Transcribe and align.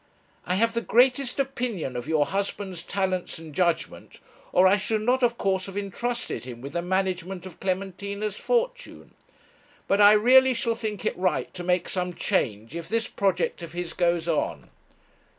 I 0.47 0.55
have 0.55 0.73
the 0.73 0.81
greatest 0.81 1.39
opinion 1.39 1.95
of 1.95 2.07
your 2.07 2.25
husband's 2.25 2.81
talents 2.81 3.37
and 3.37 3.53
judgement, 3.53 4.19
or 4.51 4.65
I 4.65 4.77
should 4.77 5.03
not 5.03 5.21
of 5.21 5.37
course 5.37 5.67
have 5.67 5.77
entrusted 5.77 6.43
him 6.43 6.59
with 6.59 6.73
the 6.73 6.81
management 6.81 7.45
of 7.45 7.59
Clementina's 7.59 8.35
fortune; 8.35 9.13
but 9.87 10.01
I 10.01 10.13
really 10.13 10.55
shall 10.55 10.73
think 10.73 11.05
it 11.05 11.15
right 11.15 11.53
to 11.53 11.63
make 11.63 11.87
some 11.87 12.15
change 12.15 12.75
if 12.75 12.89
this 12.89 13.07
project 13.07 13.61
of 13.61 13.73
his 13.73 13.93
goes 13.93 14.27
on.' 14.27 14.71